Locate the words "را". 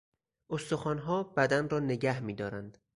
1.69-1.79